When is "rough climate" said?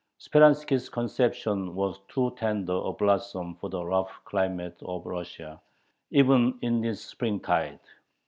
3.85-4.77